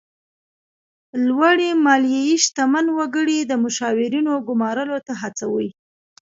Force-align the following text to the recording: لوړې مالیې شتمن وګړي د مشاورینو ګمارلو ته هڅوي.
لوړې 1.27 1.69
مالیې 1.85 2.35
شتمن 2.43 2.85
وګړي 2.97 3.39
د 3.45 3.51
مشاورینو 3.63 4.33
ګمارلو 4.47 4.97
ته 5.07 5.13
هڅوي. 5.21 5.69